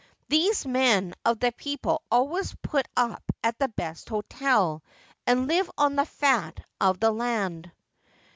These 0.29 0.65
men. 0.65 1.13
of 1.23 1.39
the 1.39 1.51
people 1.51 2.01
always 2.09 2.55
put 2.63 2.87
up 2.97 3.21
at 3.43 3.59
the 3.59 3.67
best 3.67 4.09
hotel, 4.09 4.81
and 5.27 5.47
live 5.47 5.69
on 5.77 5.95
the 5.95 6.05
fat 6.07 6.59
of 6.79 6.99
the 6.99 7.11
land.' 7.11 7.71